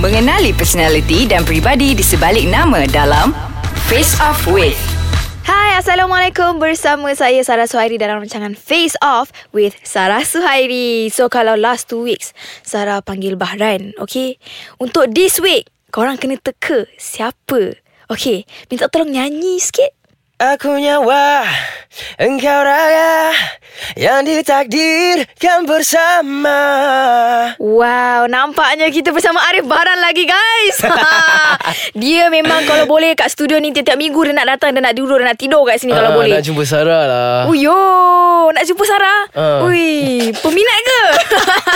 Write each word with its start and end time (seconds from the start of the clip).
Mengenali 0.00 0.56
personaliti 0.56 1.28
dan 1.28 1.44
pribadi 1.44 1.92
di 1.92 2.00
sebalik 2.00 2.48
nama 2.48 2.88
dalam 2.88 3.36
Face 3.84 4.16
Off 4.16 4.48
With. 4.48 4.80
Hai, 5.44 5.76
Assalamualaikum. 5.76 6.56
Bersama 6.56 7.12
saya 7.12 7.36
Sarah 7.44 7.68
Suhairi 7.68 8.00
dalam 8.00 8.24
rancangan 8.24 8.56
Face 8.56 8.96
Off 9.04 9.28
with 9.52 9.76
Sarah 9.84 10.24
Suhairi. 10.24 11.12
So, 11.12 11.28
kalau 11.28 11.52
last 11.52 11.92
two 11.92 12.00
weeks, 12.00 12.32
Sarah 12.64 13.04
panggil 13.04 13.36
Bahran, 13.36 13.92
okay? 14.00 14.40
Untuk 14.80 15.12
this 15.12 15.36
week, 15.36 15.68
korang 15.92 16.16
kena 16.16 16.40
teka 16.40 16.88
siapa. 16.96 17.76
Okay, 18.08 18.48
minta 18.72 18.88
tolong 18.88 19.12
nyanyi 19.12 19.60
sikit. 19.60 19.99
Aku 20.40 20.72
nyawa 20.72 21.44
Engkau 22.16 22.64
raya 22.64 23.28
Yang 23.92 24.40
ditakdirkan 24.40 25.68
bersama 25.68 26.56
Wow, 27.60 28.24
nampaknya 28.24 28.88
kita 28.88 29.12
bersama 29.12 29.36
Arif 29.44 29.68
Bahran 29.68 30.00
lagi 30.00 30.24
guys. 30.24 30.80
dia 32.00 32.32
memang 32.32 32.64
kalau 32.64 32.88
boleh 32.88 33.12
kat 33.12 33.28
studio 33.28 33.60
ni 33.60 33.68
tiap-tiap 33.68 34.00
minggu 34.00 34.16
dia 34.22 34.32
nak 34.32 34.48
datang, 34.50 34.72
dia 34.72 34.80
nak 34.80 34.96
duduk, 34.96 35.20
dia 35.20 35.28
nak 35.28 35.36
tidur 35.36 35.60
kat 35.64 35.76
sini 35.76 35.92
kalau 35.92 36.12
Ah, 36.12 36.16
boleh. 36.16 36.32
Nak 36.32 36.44
jumpa 36.44 36.62
Sarah 36.64 37.02
lah 37.04 37.38
Uyo, 37.46 37.76
nak 38.50 38.64
jumpa 38.64 38.84
Sarah? 38.84 39.20
Ah. 39.32 39.60
Ui, 39.64 40.24
peminat 40.40 40.78
ke? 40.80 41.02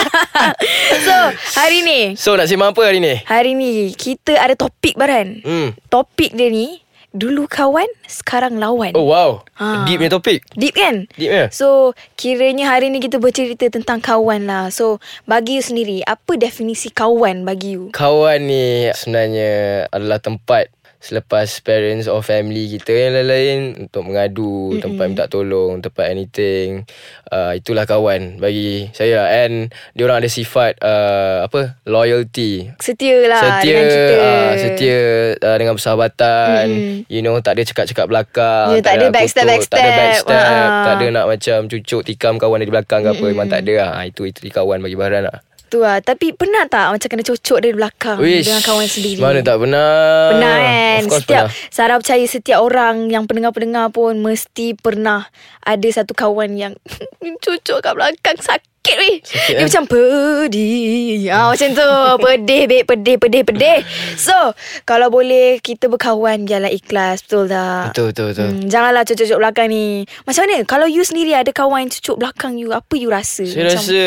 so, 1.05 1.15
hari 1.55 1.85
ni, 1.85 1.99
So 2.17 2.33
nak 2.33 2.47
sembang 2.47 2.73
apa 2.73 2.81
hari 2.81 2.97
ni? 2.97 3.13
hari 3.21 3.53
ni 3.53 3.93
kita 3.93 4.33
ada 4.35 4.57
topik 4.57 4.97
Baran. 4.97 5.41
Hmm. 5.41 5.69
Topik 5.85 6.33
dia 6.33 6.49
ni, 6.49 6.81
dulu 7.15 7.47
kawan, 7.47 7.87
sekarang 8.05 8.59
lawan. 8.59 8.91
Oh 8.91 9.07
wow 9.07 9.41
Ah. 9.55 9.87
Deep 9.87 10.03
punya 10.03 10.11
topik 10.11 10.43
Deep 10.59 10.75
kan? 10.75 11.07
Deep 11.15 11.31
ya? 11.31 11.47
So, 11.47 11.95
kiranya 12.19 12.67
hari 12.67 12.91
ni 12.91 12.99
kita 12.99 13.23
bercerita 13.23 13.71
tentang 13.71 14.03
kawan 14.03 14.43
lah. 14.51 14.67
So, 14.67 14.99
bagi 15.23 15.55
you 15.55 15.63
sendiri, 15.63 16.03
apa 16.03 16.35
definisi 16.35 16.91
kawan 16.91 17.47
bagi 17.47 17.79
you? 17.79 17.87
Kawan 17.95 18.43
ni 18.43 18.91
sebenarnya 18.91 19.87
adalah 19.95 20.19
tempat 20.19 20.74
Selepas 21.05 21.45
parents 21.59 22.05
or 22.05 22.19
family 22.19 22.65
kita 22.67 22.89
yang 22.89 23.13
lain-lain 23.13 23.59
Untuk 23.79 24.01
mengadu 24.01 24.73
Mm-mm. 24.73 24.81
Tempat 24.81 25.05
minta 25.05 25.25
tolong 25.25 25.77
Tempat 25.77 26.05
anything 26.07 26.81
uh, 27.29 27.53
Itulah 27.53 27.85
kawan 27.85 28.41
bagi 28.41 28.89
saya 28.89 29.29
And 29.37 29.69
Diorang 29.93 30.17
ada 30.17 30.25
sifat 30.27 30.81
uh, 30.81 31.45
Apa 31.45 31.77
Loyalty 31.85 32.73
Setia 32.77 33.21
lah 33.23 33.61
setia 33.61 33.69
dengan 33.69 33.85
kita. 33.85 34.15
uh, 34.17 34.51
setia 34.57 34.99
uh, 35.37 35.57
dengan 35.57 35.73
persahabatan 35.73 36.65
Mm-mm. 36.67 36.97
you 37.05 37.21
know 37.21 37.37
tak 37.37 37.53
ada 37.53 37.63
cakap-cakap 37.63 38.05
belakang 38.05 38.67
Ya, 38.71 38.81
tak 38.81 38.93
ada 38.95 39.05
nak 39.05 39.13
backstab- 39.13 39.45
kutuk, 39.45 39.69
tak 39.69 39.77
ada 39.77 39.91
backstab. 39.91 40.33
backstab 40.33 40.45
Ah. 40.65 40.83
tak 40.83 40.93
ada 40.95 41.05
nak 41.11 41.25
macam 41.27 41.57
cucuk 41.67 42.01
tikam 42.03 42.33
kawan 42.35 42.57
dari 42.57 42.71
belakang 42.71 43.01
ke 43.01 43.09
apa 43.11 43.23
memang 43.23 43.45
tak 43.45 43.61
ada 43.61 43.73
lah. 43.77 43.89
Ah, 43.93 44.05
itu 44.05 44.25
itu 44.25 44.41
kawan 44.47 44.81
bagi 44.81 44.97
Baran 44.97 45.29
lah 45.29 45.37
Tu 45.65 45.81
lah. 45.81 45.97
Tapi 45.97 46.37
pernah 46.37 46.69
tak 46.69 46.93
macam 46.93 47.07
kena 47.09 47.23
cocok 47.25 47.57
dari 47.57 47.73
belakang 47.73 48.17
Wish, 48.21 48.45
dengan 48.45 48.61
kawan 48.61 48.87
sendiri? 48.87 49.17
mana 49.17 49.39
tak 49.41 49.57
pernah 49.57 49.89
Pernah 50.29 50.55
kan 50.61 51.01
of 51.01 51.05
course 51.09 51.23
Setiap 51.25 51.45
pernah 51.49 51.73
Sarah 51.73 51.97
percaya 51.97 52.25
setiap 52.29 52.59
orang 52.61 52.95
Yang 53.09 53.23
pendengar-pendengar 53.31 53.85
pun 53.89 54.13
Mesti 54.21 54.77
pernah 54.77 55.25
Ada 55.65 56.03
satu 56.03 56.13
kawan 56.13 56.53
yang 56.53 56.73
Cucuk 57.43 57.81
kat 57.81 57.93
belakang 57.97 58.37
Sakit 58.37 58.74
weh. 58.93 59.15
Sakit, 59.25 59.53
Dia 59.55 59.61
eh? 59.61 59.65
macam 59.65 59.83
pedih. 59.89 61.29
Ah, 61.33 61.47
Macam 61.49 61.69
tu. 61.73 61.89
Pedih 62.25 62.63
babe. 62.69 62.85
Pedih 62.85 63.15
pedih 63.17 63.43
pedih. 63.45 63.79
So 64.15 64.33
Kalau 64.83 65.09
boleh 65.09 65.57
Kita 65.59 65.89
berkawan 65.89 66.45
Jalan 66.45 66.69
ikhlas 66.69 67.25
Betul 67.25 67.49
tak? 67.49 67.93
Betul 67.93 68.05
betul 68.13 68.25
betul. 68.31 68.49
Hmm, 68.49 68.65
janganlah 68.69 69.03
cucuk-cucuk 69.05 69.39
belakang 69.41 69.67
ni. 69.69 70.05
Macam 70.25 70.41
mana? 70.45 70.57
Kalau 70.65 70.87
you 70.89 71.03
sendiri 71.05 71.33
ada 71.33 71.49
kawan 71.49 71.89
Cucuk 71.89 72.21
belakang 72.21 72.57
you 72.57 72.73
Apa 72.73 72.93
you 72.97 73.09
rasa? 73.09 73.45
Saya 73.45 73.65
macam, 73.69 73.81
rasa 73.81 74.01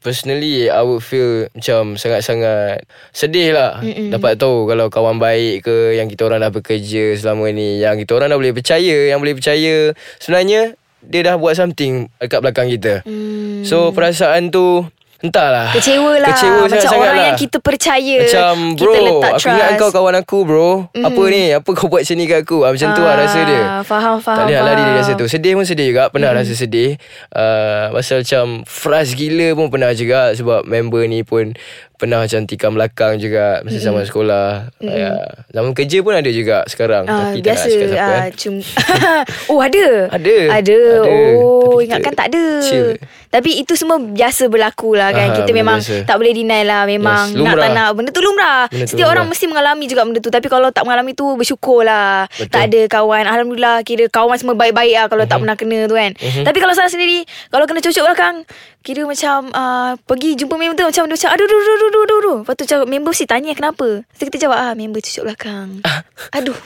Personally 0.00 0.68
I 0.68 0.82
would 0.84 1.02
feel 1.04 1.48
Macam 1.52 1.96
sangat-sangat 1.96 2.84
Sedih 3.12 3.52
lah. 3.56 3.80
Mm-mm. 3.80 4.12
Dapat 4.12 4.36
tahu 4.40 4.68
Kalau 4.68 4.86
kawan 4.88 5.16
baik 5.18 5.66
ke 5.66 5.96
Yang 5.96 6.16
kita 6.16 6.22
orang 6.28 6.40
dah 6.44 6.52
bekerja 6.52 7.04
Selama 7.16 7.48
ni 7.52 7.80
Yang 7.80 8.04
kita 8.04 8.12
orang 8.18 8.28
dah 8.32 8.38
boleh 8.38 8.54
percaya 8.54 8.96
Yang 9.08 9.18
boleh 9.20 9.34
percaya. 9.36 9.76
Sebenarnya 10.20 10.62
Dia 11.04 11.20
dah 11.24 11.34
buat 11.34 11.52
something 11.52 12.06
Dekat 12.16 12.38
belakang 12.38 12.66
kita. 12.68 13.02
Hmm, 13.02 13.62
So 13.62 13.90
perasaan 13.90 14.48
tu 14.48 14.86
Entahlah. 15.22 15.70
Kecewa 15.70 16.18
lah. 16.18 16.26
Kecewa 16.28 16.66
Macam 16.66 16.70
sangat-sangat 16.74 16.98
orang 17.00 17.14
lah. 17.14 17.26
yang 17.30 17.38
kita 17.38 17.58
percaya 17.58 18.16
Macam 18.18 18.54
bro 18.74 18.82
Kita 18.84 18.98
letak 19.00 19.30
Aku 19.30 19.38
trust. 19.38 19.54
ingat 19.54 19.70
kau 19.78 19.90
kawan 19.92 20.14
aku 20.16 20.38
bro. 20.42 20.70
Mm. 20.90 21.04
Apa 21.06 21.22
ni? 21.24 21.42
Apa 21.52 21.70
kau 21.72 21.86
buat 21.86 22.02
macam 22.02 22.16
ni 22.18 22.24
kat 22.26 22.38
aku? 22.42 22.58
Ah, 22.60 22.70
Macam 22.70 22.88
tu 22.90 23.00
lah 23.00 23.14
rasa 23.16 23.38
dia. 23.40 23.62
Ah, 23.62 23.82
Faham 23.82 24.18
faham 24.18 24.50
tak 24.50 24.58
lari 24.58 24.74
faham. 24.74 24.82
dari 24.82 24.92
rasa 24.98 25.12
tu. 25.14 25.26
Sedih 25.26 25.54
pun 25.54 25.62
sedih 25.62 25.86
juga. 25.88 26.10
Pernah 26.10 26.34
rasa 26.34 26.50
sedih. 26.52 26.98
Uh, 27.30 27.94
Pasal 27.94 28.26
macam 28.26 28.44
Frust 28.66 29.14
gila 29.14 29.54
pun 29.54 29.70
pernah 29.70 29.94
juga 29.94 30.34
Sebab 30.34 30.66
member 30.66 31.06
ni 31.06 31.22
pun 31.22 31.54
Pernah 32.02 32.18
macam 32.18 32.40
tikam 32.42 32.74
belakang 32.74 33.14
juga 33.16 33.62
Masa 33.62 33.78
zaman 33.78 34.02
sekolah 34.02 34.74
mm 34.76 34.90
ya. 34.90 35.14
Zaman 35.48 35.70
kerja 35.70 35.98
pun 35.98 36.12
ada 36.12 36.26
juga 36.28 36.66
sekarang 36.66 37.06
Ah, 37.06 37.30
Tapi 37.30 37.38
biasa 37.40 37.62
tak 37.62 37.70
nak 37.70 37.78
cakap 37.78 37.88
siapa 37.88 38.02
ah, 38.02 38.18
kan 38.18 38.32
cum 38.34 38.54
Oh 39.50 39.60
ada 39.62 39.84
Ada. 40.10 40.36
Ada, 40.50 40.78
Ada. 40.98 41.06
Oh 41.06 41.62
Tapi 41.72 41.82
ingatkan 41.84 42.12
tak 42.12 42.26
ada 42.28 42.44
chill. 42.60 42.88
Tapi 43.28 43.50
itu 43.56 43.72
semua 43.72 43.96
biasa 43.96 44.44
berlaku 44.46 44.92
lah 44.92 45.08
kan 45.08 45.30
Aha, 45.30 45.36
Kita 45.38 45.50
memang 45.52 45.78
biasa. 45.78 46.02
tak 46.02 46.16
boleh 46.16 46.32
deny 46.32 46.62
lah 46.62 46.82
Memang 46.84 47.30
Yes, 47.30 47.40
nak 47.40 47.54
tak 47.56 47.70
nak 47.70 47.88
Benda 47.94 48.10
tu 48.10 48.20
lumrah 48.20 48.66
Benda 48.66 48.84
tu 48.84 48.90
Setiap 48.90 49.06
orang 49.06 49.24
lumrah. 49.24 49.32
mesti 49.32 49.44
mengalami 49.46 49.84
juga 49.86 50.02
benda 50.02 50.18
tu 50.18 50.28
Tapi 50.28 50.46
kalau 50.46 50.68
tak 50.68 50.82
mengalami 50.82 51.12
tu 51.12 51.32
Bersyukur 51.32 51.80
lah 51.80 52.26
Betul. 52.28 52.50
Tak 52.50 52.62
ada 52.66 52.80
kawan 52.90 53.24
Alhamdulillah 53.24 53.80
Kira 53.80 54.04
kawan 54.06 54.36
semua 54.36 54.52
baik-baik 54.52 54.94
lah 54.94 55.06
Kalau 55.06 55.24
tak 55.24 55.32
Mhm. 55.32 55.42
pernah 55.42 55.56
kena 55.56 55.78
tu 55.86 55.94
kan 55.94 56.10
Tapi 56.18 56.58
kalau 56.58 56.74
salah 56.74 56.90
sendiri 56.90 57.22
Kalau 57.46 57.64
kena 57.64 57.80
cocok 57.80 58.04
belakang 58.04 58.36
Kira 58.82 59.02
macam 59.02 59.48
uh, 59.48 59.94
Pergi 60.00 60.34
jumpa 60.34 60.54
member 60.54 60.74
tu 60.74 60.84
Macam 60.84 61.04
dia 61.04 61.14
macam 61.14 61.30
Aduh 61.30 61.46
aduh 61.46 61.58
aduh 61.58 61.72
aduh 61.72 61.88
aduh, 62.02 62.18
aduh. 62.18 62.38
Lepas 62.42 62.54
tu 62.54 62.62
macam 62.66 62.78
member 62.84 63.10
mesti 63.10 63.24
tanya 63.24 63.52
kenapa. 63.52 63.88
Lepas 64.02 64.18
tu 64.18 64.24
kita 64.26 64.38
jawab 64.40 64.58
ah 64.58 64.72
Member 64.72 64.98
cocok 64.98 65.24
belakang. 65.24 65.68
Aduh. 66.36 66.58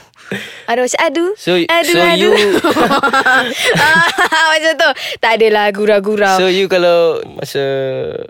Aduh 0.67 0.83
macam 0.83 0.99
aduh 0.99 1.29
So- 1.35 1.55
aduh, 1.55 1.87
so 1.87 2.01
aduh. 2.03 2.33
you- 2.35 2.59
Ah, 4.27 4.47
Macam 4.51 4.71
tu. 4.75 4.89
Tak 5.17 5.31
adalah 5.37 5.69
gurau-gurau. 5.69 6.35
So 6.35 6.45
you 6.47 6.65
kalau 6.65 7.21
Masa 7.33 7.63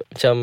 Macam 0.08 0.36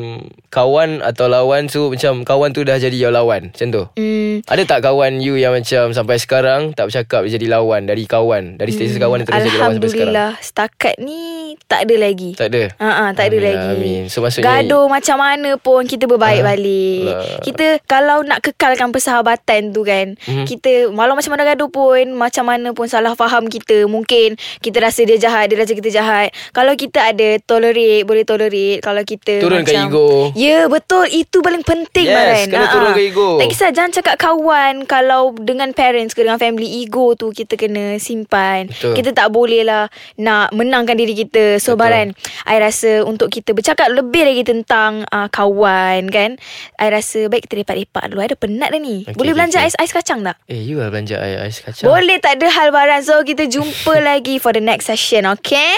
Kawan 0.49 1.03
atau 1.03 1.27
lawan 1.27 1.67
tu 1.67 1.91
Macam 1.91 2.23
kawan 2.23 2.51
tu 2.51 2.63
dah 2.63 2.77
jadi 2.77 2.95
your 2.97 3.11
lawan 3.11 3.51
Macam 3.51 3.69
tu? 3.69 3.83
Hmm, 3.95 4.43
Ada 4.47 4.63
tak 4.65 4.81
kawan 4.83 5.19
you 5.19 5.35
yang 5.35 5.51
macam 5.53 5.91
Sampai 5.91 6.17
sekarang 6.17 6.71
Tak 6.73 6.89
bercakap 6.89 7.27
jadi 7.27 7.47
lawan 7.49 7.85
Dari 7.85 8.05
kawan 8.05 8.55
Dari 8.57 8.71
status 8.71 8.97
kawan 8.97 9.21
Yang 9.21 9.29
terus 9.29 9.43
jadi 9.45 9.57
lawan 9.57 9.75
sampai 9.75 9.91
sekarang? 9.91 10.15
Alhamdulillah. 10.15 10.31
Setakat 10.41 10.95
ni 10.99 11.23
Tak 11.65 11.81
ada 11.83 11.95
lagi. 11.97 12.31
Tak 12.35 12.49
ada? 12.49 12.63
Ah, 12.79 13.11
tak 13.11 13.25
ada 13.27 13.34
Alhamdulillah, 13.35 13.67
lagi. 13.67 13.81
amin. 13.81 14.03
So, 14.07 14.19
maksudnya- 14.21 14.63
gaduh 14.63 14.85
macam 14.87 15.17
mana 15.17 15.51
pun 15.57 15.83
kita 15.85 16.05
berbaik 16.05 16.41
Ah, 16.41 16.47
balik. 16.51 17.03
lah. 17.05 17.21
Kita 17.41 17.67
kalau 17.85 18.23
nak 18.23 18.41
kekalkan 18.41 18.89
persahabatan 18.89 19.71
tu 19.71 19.83
kan, 19.83 20.15
Mhm. 20.17 20.45
kita 20.45 20.73
walau 20.91 21.15
macam 21.15 21.33
mana 21.33 21.45
gaduh 21.45 21.69
pun, 21.69 22.05
macam 22.13 22.45
mana 22.45 22.71
pun 22.71 22.87
salah 22.87 23.13
faham 23.13 23.47
kita, 23.47 23.85
mungkin 23.85 24.35
kita 24.61 24.79
rasa 24.79 25.03
dia 25.03 25.17
jahat, 25.17 25.49
dia 25.49 25.59
rasa 25.59 25.73
kita 25.73 25.91
jahat. 25.91 26.31
Kalau 26.51 26.75
kita 26.75 27.11
ada 27.11 27.39
tolerate, 27.41 28.05
boleh 28.05 28.23
tolerate. 28.23 28.81
Kalau 28.81 29.03
kita 29.03 29.41
Turunkan 29.41 29.65
macam, 29.65 29.85
ego. 29.89 30.09
Ya, 30.35 30.67
betul. 30.67 31.07
Itu 31.07 31.41
paling 31.41 31.63
penting 31.63 32.07
Yes, 32.07 32.17
Baran. 32.17 32.47
kena 32.49 32.61
Ah, 32.61 32.73
turunkan 32.73 32.97
ah. 32.97 33.09
ego. 33.09 33.29
Tak 33.37 33.49
kisah 33.49 33.71
jangan 33.71 33.93
cakap 33.93 34.17
kawan 34.17 34.75
kalau 34.85 35.33
dengan 35.35 35.71
parents 35.71 36.13
ke 36.13 36.21
dengan 36.21 36.37
family 36.37 36.83
ego 36.83 37.15
tu 37.15 37.31
kita 37.31 37.55
kena 37.55 37.97
simpan. 37.99 38.69
Betul. 38.69 38.95
Kita 38.95 39.11
tak 39.13 39.29
boleh 39.31 39.63
lah 39.63 39.89
nak 40.17 40.53
menangkan 40.53 40.95
diri 40.95 41.15
kita. 41.15 41.57
So 41.57 41.75
Betul. 41.75 41.81
Baran, 41.81 42.09
I 42.45 42.57
rasa 42.57 43.03
untuk 43.03 43.24
kita 43.29 43.57
bercakap 43.57 43.89
lebih 43.91 44.25
lagi 44.27 44.43
tentang 44.43 45.05
uh, 45.09 45.29
kawan 45.29 46.09
kan. 46.11 46.37
I 46.81 46.89
rasa 46.91 47.27
baik 47.29 47.49
kita 47.49 47.61
lepak-lepak 47.61 48.05
dulu. 48.11 48.21
I 48.25 48.29
dah 48.31 48.39
penat 48.39 48.69
dah 48.73 48.81
ni. 48.81 49.05
Okey, 49.05 49.17
boleh 49.17 49.33
okey, 49.33 49.39
belanja 49.41 49.59
okey. 49.61 49.67
ais 49.71 49.77
ais 49.79 49.93
kacang 49.93 50.21
tak? 50.25 50.37
Eh 50.49 50.61
you 50.61 50.81
lah 50.81 50.89
belanja 50.91 51.17
air 51.21 51.45
ais 51.45 51.59
kacang 51.61 51.87
Boleh 51.87 52.17
tak 52.21 52.41
ada 52.41 52.47
hal 52.51 52.69
Baran. 52.75 53.01
So 53.05 53.21
kita 53.23 53.47
jumpa 53.47 54.01
lagi 54.09 54.41
for 54.41 54.53
the 54.53 54.63
next 54.63 54.89
session, 54.91 55.29
okay? 55.29 55.75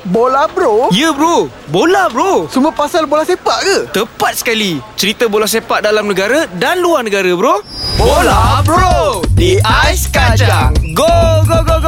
Bola 0.00 0.48
bro 0.48 0.88
Ya 0.96 1.12
bro, 1.12 1.52
bola 1.68 2.08
bro. 2.08 2.48
Semua 2.48 2.72
pasal 2.72 3.04
bola 3.04 3.20
sepak 3.20 3.58
ke? 3.60 3.76
Tepat 3.92 4.40
sekali. 4.40 4.80
Cerita 4.96 5.28
bola 5.28 5.44
sepak 5.44 5.84
dalam 5.84 6.08
negara 6.08 6.48
dan 6.56 6.80
luar 6.80 7.04
negara 7.04 7.28
bro. 7.36 7.60
Bola 8.00 8.64
bro 8.64 9.20
di 9.36 9.60
Ais 9.60 10.08
Kacang. 10.08 10.72
Go 10.96 11.44
go 11.44 11.60
go 11.68 11.79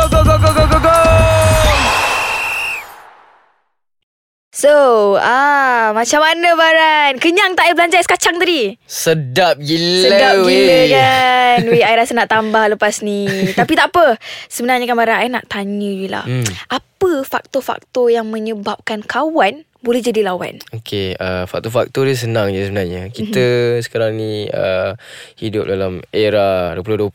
So, 4.62 4.75
ah, 5.19 5.91
macam 5.91 6.23
mana 6.23 6.55
Baran? 6.55 7.19
Kenyang 7.19 7.59
tak 7.59 7.67
I 7.67 7.75
belanja 7.75 7.99
ais 7.99 8.06
kacang 8.06 8.38
tadi? 8.38 8.70
Sedap 8.87 9.59
gila 9.59 10.06
Sedap 10.06 10.35
weh. 10.47 10.55
gila 10.55 10.79
kan 10.94 11.59
Weh 11.67 11.82
I 11.82 11.99
rasa 11.99 12.14
nak 12.14 12.31
tambah 12.31 12.70
lepas 12.70 13.03
ni 13.03 13.26
Tapi 13.50 13.75
tak 13.75 13.91
apa 13.91 14.14
Sebenarnya 14.47 14.87
kan 14.87 14.94
Barat 14.94 15.26
I 15.26 15.35
nak 15.35 15.50
tanya 15.50 15.91
je 15.91 16.06
lah 16.06 16.23
Hmm. 16.23 16.47
Apa 16.70 17.26
faktor-faktor 17.26 18.14
yang 18.14 18.31
menyebabkan 18.31 19.03
kawan 19.03 19.67
Boleh 19.82 19.99
jadi 19.99 20.23
lawan 20.23 20.62
Okay, 20.70 21.19
uh, 21.19 21.43
faktor-faktor 21.50 22.06
dia 22.06 22.14
senang 22.14 22.55
je 22.55 22.70
sebenarnya. 22.70 23.11
Kita 23.11 23.43
mm-hmm. 23.43 23.82
sekarang 23.82 24.14
ni 24.14 24.46
uh, 24.46 24.94
hidup 25.34 25.67
dalam 25.67 25.99
era 26.14 26.70
2020. 26.79 27.11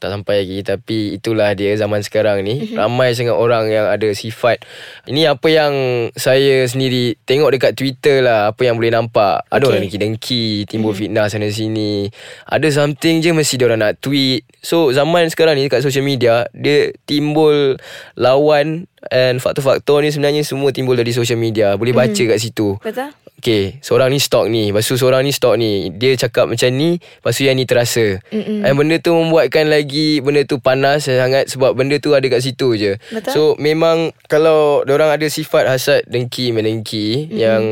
Tak 0.00 0.10
sampai 0.12 0.44
lagi. 0.44 0.64
Tapi 0.64 1.20
itulah 1.20 1.52
dia 1.52 1.76
zaman 1.76 2.00
sekarang 2.00 2.40
ni. 2.40 2.64
Mm-hmm. 2.64 2.76
Ramai 2.80 3.12
sangat 3.12 3.36
orang 3.36 3.68
yang 3.68 3.84
ada 3.84 4.08
sifat. 4.16 4.64
Ini 5.04 5.36
apa 5.36 5.48
yang 5.52 5.72
saya 6.16 6.64
sendiri 6.64 7.20
tengok 7.28 7.52
dekat 7.52 7.72
Twitter 7.76 8.24
lah 8.24 8.50
Apa 8.50 8.66
yang 8.66 8.80
boleh 8.80 8.90
nampak 8.90 9.44
Ada 9.52 9.62
Okay. 9.66 9.68
orang 9.68 9.82
dengki-dengki 9.86 10.46
Timbul 10.70 10.94
fitnah 10.94 11.26
sana 11.26 11.50
sini 11.50 12.06
Ada 12.46 12.70
something 12.70 13.18
je 13.22 13.30
Mesti 13.34 13.54
diorang 13.58 13.82
nak 13.82 13.98
tweet 13.98 14.46
So 14.62 14.90
zaman 14.94 15.28
sekarang 15.28 15.58
ni 15.58 15.66
Kat 15.66 15.82
social 15.82 16.06
media 16.06 16.46
Dia 16.54 16.94
timbul 17.04 17.76
Lawan 18.14 18.88
And 19.12 19.44
faktor-faktor 19.44 20.00
ni 20.00 20.08
sebenarnya 20.08 20.40
Semua 20.40 20.72
timbul 20.72 20.96
dari 20.96 21.12
social 21.12 21.36
media 21.36 21.76
Boleh 21.76 21.92
baca 21.92 22.16
kat 22.16 22.38
situ 22.40 22.80
Betul? 22.80 23.12
Okay 23.36 23.76
Seorang 23.84 24.08
ni 24.08 24.16
stalk 24.16 24.48
ni 24.48 24.72
Lepas 24.72 24.88
tu 24.88 24.96
seorang 24.96 25.20
ni 25.20 25.36
stalk 25.36 25.60
ni 25.60 25.92
Dia 25.92 26.16
cakap 26.16 26.48
macam 26.48 26.72
ni 26.72 26.96
Lepas 26.96 27.36
tu 27.36 27.44
yang 27.44 27.60
ni 27.60 27.68
terasa 27.68 28.24
Mm-mm. 28.32 28.64
And 28.64 28.72
benda 28.72 28.96
tu 28.96 29.12
membuatkan 29.12 29.68
lagi 29.68 30.24
Benda 30.24 30.48
tu 30.48 30.64
panas 30.64 31.04
sangat 31.04 31.52
Sebab 31.52 31.76
benda 31.76 32.00
tu 32.00 32.16
ada 32.16 32.24
kat 32.24 32.40
situ 32.40 32.72
je 32.80 32.96
Betul. 33.12 33.32
So 33.36 33.40
memang 33.60 34.16
Kalau 34.32 34.80
orang 34.88 35.12
ada 35.12 35.28
sifat 35.28 35.68
hasad 35.68 36.08
Dengki 36.08 36.56
menengki 36.56 37.28
mm-hmm. 37.28 37.36
Yang 37.36 37.62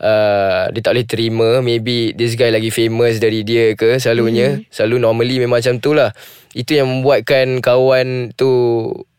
uh, 0.00 0.72
Dia 0.72 0.80
tak 0.80 0.92
boleh 0.96 1.06
terima 1.06 1.48
Maybe 1.60 2.16
this 2.16 2.32
guy 2.32 2.48
lagi 2.48 2.72
famous 2.72 3.20
dari 3.20 3.44
dia 3.44 3.76
ke 3.76 4.00
Selalunya 4.00 4.64
mm-hmm. 4.64 4.72
Selalu 4.72 4.96
normally 5.04 5.36
memang 5.36 5.60
macam 5.60 5.76
tu 5.84 5.92
lah 5.92 6.16
Itu 6.56 6.80
yang 6.80 6.88
membuatkan 6.88 7.60
kawan 7.60 8.32
tu 8.32 8.48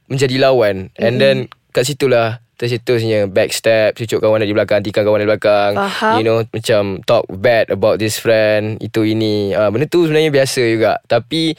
Menjadi 0.08 0.36
lawan 0.40 0.92
mm-hmm. 0.92 1.04
And 1.04 1.16
then 1.20 1.38
Kat 1.74 1.88
situlah 1.88 2.44
Tercetusnya 2.54 3.28
backstab 3.28 3.98
Cucuk 3.98 4.22
kawan 4.22 4.44
dari 4.44 4.54
belakang 4.54 4.86
Tikam 4.86 5.04
kawan 5.04 5.20
dari 5.24 5.30
belakang 5.30 5.72
Faham. 5.76 6.16
You 6.20 6.24
know 6.24 6.38
Macam 6.48 7.02
talk 7.04 7.26
bad 7.30 7.74
about 7.74 7.98
this 7.98 8.22
friend 8.22 8.78
Itu 8.80 9.04
ini 9.04 9.52
uh, 9.52 9.74
Benda 9.74 9.90
tu 9.90 10.06
sebenarnya 10.06 10.30
biasa 10.30 10.62
juga 10.64 11.02
Tapi 11.06 11.58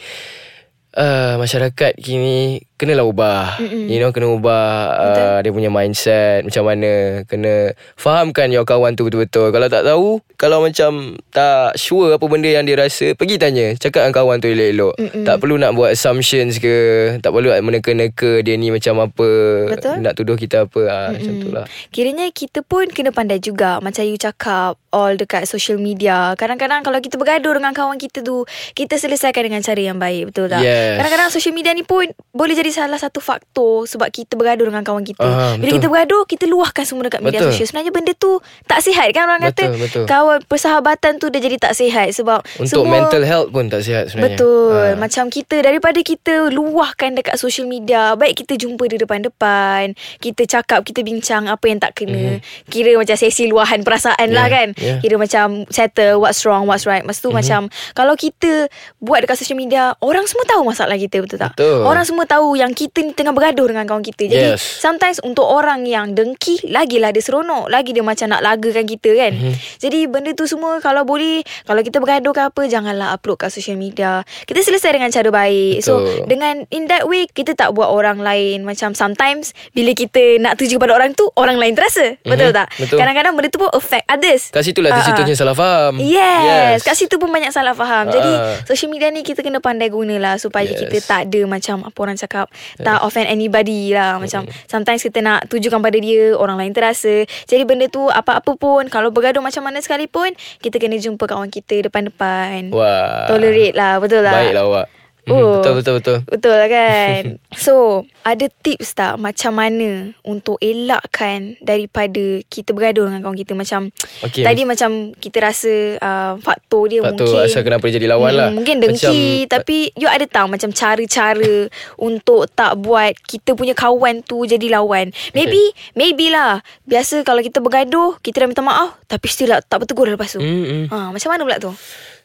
uh, 0.97 1.35
Masyarakat 1.41 1.99
kini 1.99 2.63
Kenalah 2.85 3.09
ubah. 3.09 3.57
Mm-mm. 3.65 3.89
You 3.89 3.97
know 3.97 4.13
Kena 4.13 4.29
ubah 4.29 4.69
uh, 4.93 5.39
Dia 5.41 5.51
punya 5.55 5.73
mindset 5.73 6.45
Macam 6.45 6.69
mana 6.69 7.25
Kena 7.25 7.73
Fahamkan 7.97 8.53
your 8.53 8.69
kawan 8.69 8.93
tu 8.93 9.09
betul-betul. 9.09 9.49
Kalau 9.55 9.69
tak 9.73 9.89
tahu 9.89 10.21
Kalau 10.37 10.61
macam 10.61 11.17
Tak 11.33 11.81
sure 11.81 12.13
apa 12.13 12.25
benda 12.29 12.53
yang 12.53 12.69
dia 12.69 12.77
rasa 12.77 13.17
Pergi 13.17 13.41
tanya. 13.41 13.73
Cakap 13.73 14.05
dengan 14.05 14.15
kawan 14.21 14.37
tu 14.45 14.53
elok-elok. 14.53 14.95
Mm-mm. 15.01 15.25
Tak 15.25 15.37
perlu 15.41 15.57
nak 15.57 15.73
buat 15.73 15.97
assumptions 15.97 16.61
ke 16.61 16.77
Tak 17.25 17.33
perlu 17.33 17.49
nak 17.57 17.65
meneka-neka 17.65 18.45
Dia 18.45 18.55
ni 18.61 18.69
macam 18.69 19.01
apa 19.01 19.31
Betul. 19.73 20.05
Nak 20.05 20.13
tuduh 20.19 20.37
kita 20.37 20.69
apa. 20.69 20.81
Uh, 20.85 21.09
Macam 21.17 21.33
tu 21.41 21.49
lah. 21.49 21.65
Kiranya 21.89 22.29
kita 22.35 22.61
pun 22.61 22.85
kena 22.93 23.15
pandai 23.15 23.41
juga. 23.41 23.81
Macam 23.81 24.05
you 24.05 24.21
cakap 24.21 24.77
All 24.93 25.17
dekat 25.17 25.49
social 25.49 25.81
media. 25.81 26.37
Kadang-kadang 26.37 26.85
kalau 26.85 27.01
kita 27.01 27.17
bergaduh 27.17 27.57
dengan 27.57 27.73
kawan 27.73 27.97
kita 27.97 28.21
tu 28.21 28.45
Kita 28.77 28.99
selesaikan 29.01 29.49
dengan 29.49 29.63
cara 29.65 29.81
yang 29.81 29.97
baik. 29.97 30.35
Betul 30.35 30.53
tak? 30.53 30.61
Yes. 30.61 31.01
Kadang-kadang 31.01 31.29
social 31.33 31.55
media 31.55 31.73
ni 31.73 31.87
pun 31.87 32.11
Boleh 32.35 32.53
jadi 32.53 32.74
salah 32.75 32.99
satu 32.99 33.19
faktor 33.19 33.87
Sebab 33.87 34.11
kita 34.11 34.35
bergaduh 34.35 34.67
dengan 34.67 34.83
kawan 34.83 35.03
kita 35.03 35.23
Ah, 35.23 35.55
Bila 35.55 35.71
betul. 35.71 35.77
kita 35.77 35.87
bergaduh 35.87 36.23
Kita 36.27 36.45
luahkan 36.45 36.83
semua 36.83 37.07
dekat 37.07 37.21
media 37.21 37.39
Betul. 37.39 37.51
sosial 37.53 37.67
Sebenarnya 37.67 37.93
benda 37.93 38.13
tu 38.13 38.33
Tak 38.65 38.81
sihat 38.81 39.07
kan 39.11 39.25
orang 39.25 39.43
kata 39.45 39.63
Betul, 39.69 39.81
betul. 39.81 40.05
Kawan 40.05 40.39
persahabatan 40.45 41.13
tu 41.17 41.27
Dah 41.29 41.39
jadi 41.39 41.57
tak 41.57 41.73
sihat 41.73 42.11
Sebab 42.11 42.43
Untuk 42.57 42.67
semua 42.67 42.91
mental 42.91 43.23
health 43.23 43.49
pun 43.49 43.67
tak 43.67 43.81
sihat 43.81 44.09
sebenarnya 44.09 44.35
Betul 44.35 44.73
Ah. 44.75 44.95
Macam 44.97 45.25
kita 45.29 45.57
Daripada 45.61 46.01
kita 46.01 46.35
Luahkan 46.49 47.11
dekat 47.13 47.37
social 47.37 47.65
media 47.65 48.13
Baik 48.15 48.43
kita 48.43 48.57
jumpa 48.57 48.85
di 48.87 48.97
depan-depan 48.99 49.93
Kita 50.19 50.43
cakap 50.45 50.83
Kita 50.83 51.01
bincang 51.01 51.47
Apa 51.47 51.65
yang 51.67 51.79
tak 51.79 51.95
kena 51.95 52.37
mm-hmm. 52.37 52.67
Kira 52.67 52.93
macam 52.95 53.15
sesi 53.15 53.47
luahan 53.47 53.81
perasaan 53.81 54.29
lah 54.29 54.43
Mhm. 54.43 54.43
Yeah, 54.45 54.49
kan 54.51 54.69
yeah. 54.77 54.99
Kira 54.99 55.15
macam 55.17 55.47
Settle 55.69 56.17
what's 56.17 56.43
wrong 56.43 56.65
What's 56.65 56.85
right 56.85 57.01
Lepas 57.01 57.19
tu 57.19 57.29
mm-hmm. 57.29 57.39
macam 57.39 57.61
Kalau 57.93 58.15
kita 58.15 58.67
Buat 58.99 59.25
dekat 59.25 59.37
social 59.37 59.55
media 59.55 59.95
Orang 59.99 60.25
semua 60.25 60.45
tahu 60.45 60.65
masalah 60.65 60.97
kita 60.97 61.21
Betul 61.21 61.39
tak? 61.39 61.53
Betul. 61.55 61.85
Orang 61.85 62.03
semua 62.03 62.25
tahu 62.25 62.54
Yang 62.57 62.73
kita 62.81 62.99
ni 63.01 63.11
tengah 63.11 63.31
bergaduh 63.31 63.67
Dengan 63.67 63.85
kawan 63.85 64.01
kita 64.01 64.25
Jadi 64.25 64.49
Yes. 64.51 64.63
sometimes 64.79 65.19
Untuk 65.21 65.45
orang 65.45 65.83
yang 65.83 66.13
dengki 66.13 66.67
Lagilah 66.67 67.11
dia 67.11 67.21
seronok 67.21 67.67
Lagi 67.67 67.91
dia 67.91 68.01
macam 68.01 68.27
nak 68.29 68.41
lagakan 68.41 68.85
kita 68.85 69.11
kan 69.13 69.33
Mhm. 69.33 69.43
mm-hmm. 69.45 69.79
Jadi 69.79 69.99
benda 70.07 70.31
tu 70.33 70.45
semua 70.45 70.79
Kalau 70.79 71.03
boleh 71.03 71.41
Kalau 71.63 71.81
kita 71.81 71.99
bergaduh 71.99 72.31
ke 72.31 72.43
apa 72.45 72.63
Janganlah 72.65 73.13
upload 73.13 73.37
kat 73.39 73.51
social 73.51 73.75
media 73.75 74.23
Kita 74.43 74.61
selesai 74.61 74.91
dengan 74.93 75.09
cara 75.09 75.29
baik 75.29 75.81
So 75.81 75.99
Betul. 75.99 76.27
dengan 76.27 76.55
In 76.69 76.87
that 76.87 77.05
way 77.05 77.27
Kita 77.27 77.53
tak 77.53 77.71
buat 77.71 77.89
orang 77.89 78.19
lain 78.19 78.63
Macam 78.63 78.93
sometimes 78.93 79.51
Bila 79.71 79.93
kita 79.93 80.39
nak 80.39 80.55
tuju 80.55 80.77
pada 80.77 80.95
orang 80.95 81.13
tu 81.13 81.27
Orang 81.35 81.57
lain 81.57 81.73
terasa 81.73 82.15
Betul 82.21 82.43
Mhm, 82.47 82.57
tak? 82.57 82.69
betul. 82.77 82.97
Kadang-kadang 82.97 83.33
benda 83.33 83.49
tu 83.49 83.59
pun 83.59 83.71
affect 83.71 84.07
others 84.07 84.43
Kat 84.49 84.63
situlah 84.63 84.91
Ah, 84.91 84.99
tercetusnya 85.01 85.35
ah. 85.35 85.41
salah 85.41 85.55
faham 85.55 85.93
Yes, 85.97 86.43
yes. 86.45 86.79
Kat 86.83 86.95
situ 86.95 87.17
pun 87.17 87.27
banyak 87.27 87.51
salah 87.51 87.73
faham. 87.73 88.07
Jadi 88.07 88.31
Ah. 88.31 88.61
social 88.63 88.87
media 88.87 89.09
ni 89.09 89.21
kita 89.21 89.41
kena 89.41 89.59
pandai 89.59 89.89
gunalah 89.89 90.37
supaya 90.37 90.67
Yes. 90.67 90.79
kita 90.79 90.97
tak 91.01 91.21
ada 91.27 91.41
macam 91.45 91.83
apa 91.83 91.99
orang 91.99 92.15
cakap 92.15 92.44
tak 92.81 92.99
offend 93.05 93.29
anybody 93.29 93.93
lah. 93.93 94.19
Macam 94.19 94.49
sometimes 94.67 95.01
kita 95.05 95.21
nak 95.21 95.47
tujukan 95.53 95.81
pada 95.81 95.99
dia, 96.01 96.35
orang 96.35 96.59
lain 96.59 96.73
terasa. 96.73 97.25
Jadi 97.47 97.63
benda 97.69 97.87
tu 97.89 98.09
apa-apa 98.09 98.57
pun 98.57 98.89
kalau 98.89 99.13
bergaduh 99.13 99.45
macam 99.45 99.65
mana 99.65 99.81
sekalipun 99.81 100.33
kita 100.61 100.81
kena 100.81 100.97
jumpa 100.97 101.25
kawan 101.29 101.53
kita 101.53 101.85
depan-depan. 101.87 102.73
Wah 102.73 103.29
Tolerate 103.29 103.77
lah, 103.77 104.01
betul 104.01 104.25
tak? 104.25 104.35
Baiklah 104.35 104.65
awak 104.65 104.87
Mhm, 104.87 105.04
Oh. 105.25 105.57
Betul 105.57 105.73
betul 105.75 105.95
betul 105.97 106.19
Betul 106.27 106.55
lah 106.55 106.69
kan 106.69 107.21
So 107.57 107.75
Ada 108.21 108.45
tips 108.53 108.93
tak 108.93 109.17
Macam 109.17 109.57
mana 109.57 110.13
Untuk 110.21 110.61
elakkan 110.61 111.57
Daripada 111.59 112.21
Kita 112.43 112.71
bergaduh 112.71 113.09
dengan 113.09 113.25
kawan 113.25 113.33
kita 113.35 113.53
Macam 113.53 113.89
Okey. 114.21 114.45
Tadi 114.45 114.63
macam 114.63 114.91
Kita 115.15 115.39
rasa 115.41 115.73
uh, 115.97 116.33
Faktor 116.37 116.83
dia 116.87 117.01
Faktor 117.01 117.25
mungkin 117.27 117.47
asal 117.47 117.63
kenapa 117.63 117.85
dia 117.87 117.97
jadi 117.97 118.09
lawan 118.11 118.33
lah. 118.35 118.49
Mungkin 118.51 118.77
dengki 118.79 119.01
Macam- 119.01 119.49
Tapi 119.51 119.77
You 119.95 120.09
ada 120.09 120.27
tahu 120.27 120.47
Macam 120.51 120.71
cara-cara 120.71 121.55
Untuk 122.07 122.45
tak 122.51 122.77
buat 122.77 123.17
Kita 123.19 123.53
punya 123.53 123.73
kawan 123.73 124.21
tu 124.21 124.45
Jadi 124.45 124.69
lawan 124.69 125.09
Maybe 125.33 125.73
Maybe 125.95 126.29
lah 126.29 126.61
Biasa 126.85 127.23
kalau 127.23 127.41
kita 127.41 127.59
bergaduh 127.59 128.21
Kita 128.21 128.45
dah 128.45 128.49
minta 128.51 128.61
maaf 128.61 129.01
Tapi 129.07 129.25
still 129.25 129.49
tak, 129.51 129.65
tak 129.67 129.79
bertegur 129.81 130.05
lepas 130.07 130.29
tu 130.31 130.39
Mm-mm. 130.39 130.89
ha, 130.89 131.09
Macam 131.09 131.29
mana 131.29 131.43
pula 131.43 131.57
tu 131.57 131.73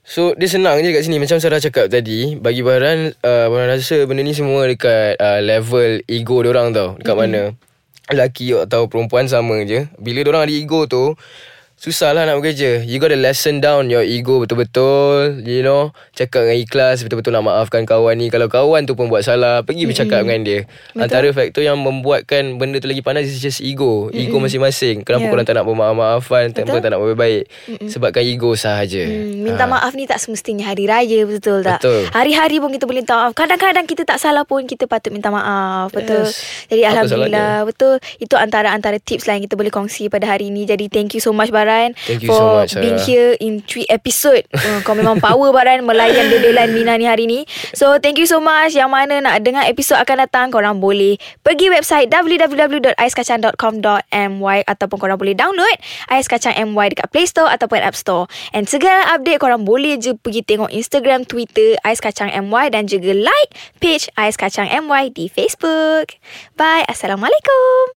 So 0.09 0.33
dia 0.33 0.49
senang 0.49 0.81
je 0.81 0.89
kat 0.89 1.05
sini. 1.05 1.21
Macam 1.21 1.37
Sarah 1.37 1.61
cakap 1.61 1.85
tadi 1.85 2.33
Bagi 2.33 2.65
Baran 2.65 3.13
uh, 3.21 3.45
Baran 3.45 3.77
rasa 3.77 4.09
benda 4.09 4.25
ni 4.25 4.33
semua 4.33 4.65
Dekat 4.65 5.21
uh, 5.21 5.37
level 5.37 6.01
ego 6.09 6.41
orang 6.41 6.73
tau. 6.73 6.97
Dekat 6.97 7.13
mm-hmm. 7.13 7.53
mana? 7.53 7.53
Lelaki 8.09 8.57
atau 8.57 8.89
perempuan 8.89 9.29
sama 9.29 9.61
je. 9.69 9.85
Bila 10.01 10.25
orang 10.25 10.49
ada 10.49 10.53
ego 10.57 10.89
tu 10.89 11.13
Susah 11.79 12.11
lah 12.11 12.27
nak 12.27 12.37
bekerja 12.37 12.83
You 12.83 12.99
gotta 12.99 13.15
lessen 13.15 13.57
down 13.57 13.87
your 13.87 14.03
ego 14.03 14.43
betul-betul 14.43 15.39
You 15.41 15.63
know 15.63 15.95
Cakap 16.11 16.43
dengan 16.43 16.59
ikhlas 16.59 16.99
Betul-betul 16.99 17.31
nak 17.31 17.47
maafkan 17.47 17.87
kawan 17.87 18.13
ni 18.13 18.27
Kalau 18.27 18.45
kawan 18.45 18.83
tu 18.83 18.93
pun 18.93 19.07
buat 19.07 19.23
salah 19.23 19.63
Pergi 19.63 19.87
bercakap 19.87 20.21
dengan 20.21 20.43
dia 20.43 20.59
Betul. 20.67 20.99
Antara 20.99 21.27
faktor 21.31 21.63
yang 21.63 21.79
membuatkan 21.79 22.59
Benda 22.59 22.77
tu 22.77 22.85
lagi 22.85 22.99
panas 22.99 23.23
Is 23.23 23.39
just 23.39 23.63
ego 23.63 24.11
Ego 24.11 24.37
masing-masing 24.37 25.01
Kenapa 25.01 25.21
Yeah. 25.21 25.31
korang 25.31 25.45
tak 25.45 25.55
nak 25.55 25.65
bermaaf-maafan 25.65 26.51
Kenapa 26.51 26.67
Betul. 26.69 26.81
tak 26.81 26.89
nak 26.89 27.01
berbaik 27.01 27.43
Sebabkan 27.85 28.23
ego 28.23 28.49
sahaja 28.53 29.01
Hmm, 29.01 29.41
minta 29.41 29.63
Ah. 29.63 29.69
maaf 29.69 29.93
ni 29.93 30.03
tak 30.03 30.17
semestinya 30.17 30.65
hari 30.65 30.83
raya 30.83 31.23
betul 31.23 31.61
tak? 31.61 31.79
Betul. 31.79 32.09
Hari-hari 32.09 32.57
pun 32.57 32.69
kita 32.69 32.83
boleh 32.83 32.99
minta 32.99 33.15
maaf. 33.15 33.31
Kadang-kadang 33.31 33.85
kita 33.85 34.01
tak 34.01 34.17
salah 34.17 34.41
pun 34.41 34.65
kita 34.65 34.83
patut 34.83 35.09
minta 35.09 35.29
maaf. 35.29 35.91
Betul. 35.91 36.25
Yes. 36.25 36.41
Jadi 36.65 36.81
Apa 36.81 36.89
alhamdulillah 36.91 37.51
betul. 37.63 37.93
Itu 38.17 38.35
antara-antara 38.35 38.97
tips 38.97 39.23
lah 39.23 39.37
yang 39.37 39.45
kita 39.45 39.53
boleh 39.53 39.69
kongsi 39.69 40.07
pada 40.07 40.25
hari 40.27 40.49
ini. 40.49 40.65
Jadi 40.65 40.89
thank 40.89 41.13
you 41.13 41.21
so 41.21 41.29
much 41.29 41.47
Baran 41.69 41.93
Thank 42.09 42.25
you 42.25 42.33
for 42.33 42.41
so 42.41 42.65
much, 42.65 42.73
being 42.81 42.97
Sarah. 42.97 43.05
here 43.05 43.37
in 43.37 43.61
3 43.61 43.85
episode. 43.93 44.49
uh, 44.57 44.81
kau 44.81 44.97
memang 44.97 45.21
power 45.21 45.53
Baran 45.53 45.85
melayan 45.85 46.33
dedelan 46.33 46.73
Mina 46.73 46.97
ni 46.97 47.05
hari 47.05 47.29
ni. 47.29 47.45
So 47.77 48.01
thank 48.01 48.17
you 48.17 48.25
so 48.25 48.41
much. 48.41 48.73
Yang 48.73 48.89
mana 48.89 49.21
nak 49.21 49.45
dengar 49.45 49.69
episod 49.69 50.01
akan 50.01 50.25
datang 50.25 50.49
korang 50.49 50.81
boleh 50.81 51.21
pergi 51.45 51.69
website 51.69 52.09
www.aiskacang.com.my 52.09 54.57
ataupun 54.65 54.97
korang 54.97 55.21
boleh 55.21 55.37
download 55.37 55.77
Ais 56.09 56.25
Kacang 56.25 56.57
MY 56.57 56.97
dekat 56.97 57.13
Play 57.13 57.29
Store 57.29 57.53
ataupun 57.53 57.85
App 57.85 57.93
Store. 57.93 58.25
And 58.57 58.65
segala 58.65 59.13
update 59.13 59.37
korang 59.37 59.69
boleh 59.69 60.01
je 60.01 60.17
pergi 60.17 60.41
tengok 60.41 60.73
Instagram, 60.73 61.29
Twitter 61.29 61.77
Ais 61.85 62.01
Kacang 62.01 62.33
MY 62.33 62.73
dan 62.73 62.89
juga 62.89 63.13
like 63.13 63.53
page 63.77 64.09
Ais 64.17 64.33
Kacang 64.33 64.65
MY 64.65 65.13
di 65.13 65.29
Facebook. 65.29 66.17
Bye. 66.57 66.89
Assalamualaikum. 66.89 67.85